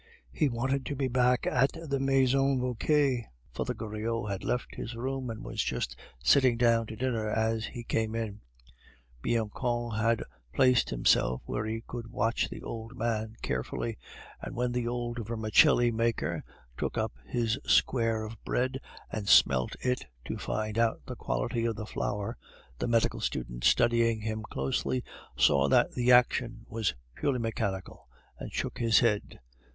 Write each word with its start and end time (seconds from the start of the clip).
He 0.31 0.49
wanted 0.49 0.83
to 0.87 0.95
be 0.95 1.07
back 1.09 1.45
at 1.45 1.73
the 1.79 1.99
Maison 1.99 2.59
Vauquer. 2.59 3.19
Father 3.53 3.75
Goriot 3.75 4.31
had 4.31 4.43
left 4.43 4.73
his 4.73 4.95
room, 4.95 5.29
and 5.29 5.43
was 5.43 5.61
just 5.61 5.95
sitting 6.23 6.57
down 6.57 6.87
to 6.87 6.95
dinner 6.95 7.29
as 7.29 7.65
he 7.67 7.83
came 7.83 8.15
in. 8.15 8.41
Bianchon 9.21 9.91
had 9.91 10.23
placed 10.53 10.89
himself 10.89 11.43
where 11.45 11.67
he 11.67 11.83
could 11.85 12.07
watch 12.07 12.49
the 12.49 12.63
old 12.63 12.97
man 12.97 13.35
carefully; 13.43 13.99
and 14.41 14.55
when 14.55 14.71
the 14.71 14.87
old 14.87 15.19
vermicelli 15.27 15.91
maker 15.91 16.43
took 16.79 16.97
up 16.97 17.11
his 17.27 17.59
square 17.67 18.23
of 18.23 18.43
bread 18.43 18.79
and 19.11 19.29
smelled 19.29 19.75
it 19.81 20.07
to 20.25 20.39
find 20.39 20.79
out 20.79 21.05
the 21.05 21.15
quality 21.15 21.63
of 21.65 21.75
the 21.75 21.85
flour, 21.85 22.37
the 22.79 22.87
medical 22.87 23.21
student, 23.21 23.63
studying 23.63 24.21
him 24.21 24.41
closely, 24.49 25.03
saw 25.37 25.67
that 25.67 25.91
the 25.91 26.11
action 26.11 26.65
was 26.67 26.95
purely 27.13 27.37
mechanical, 27.37 28.07
and 28.39 28.51
shook 28.51 28.79
his 28.79 28.97
head. 29.01 29.39